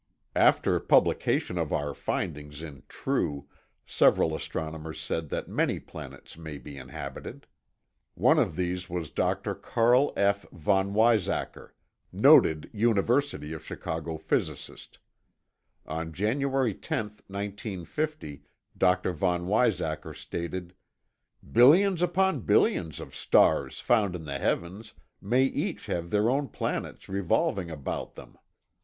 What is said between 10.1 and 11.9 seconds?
F. von Weizacker,